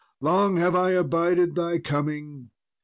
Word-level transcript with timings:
long 0.19 0.57
have 0.57 0.75
I 0.75 0.93
abided 0.93 1.53
thy 1.53 1.77
coming. 1.77 2.49